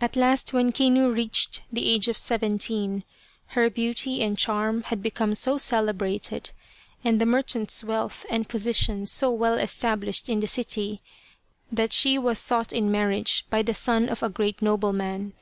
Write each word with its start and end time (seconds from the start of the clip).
At 0.00 0.16
last, 0.16 0.54
when 0.54 0.72
Kinu 0.72 1.14
reached 1.14 1.60
the 1.70 1.86
age 1.86 2.08
of 2.08 2.16
seventeen, 2.16 3.04
her 3.48 3.68
beauty 3.68 4.22
and 4.22 4.38
charm 4.38 4.84
had 4.84 5.02
become 5.02 5.34
so 5.34 5.58
celebrated, 5.58 6.52
and 7.04 7.20
the 7.20 7.26
merchant's 7.26 7.84
wealth 7.84 8.24
and 8.30 8.48
position 8.48 9.04
so 9.04 9.30
well 9.30 9.58
established 9.58 10.30
in 10.30 10.40
the 10.40 10.46
city, 10.46 11.02
that 11.70 11.92
she 11.92 12.16
was 12.16 12.38
sought 12.38 12.72
in 12.72 12.90
marriage 12.90 13.44
by 13.50 13.60
the 13.60 13.74
son 13.74 14.08
of 14.08 14.22
a 14.22 14.30
great 14.30 14.62
nobleman. 14.62 15.34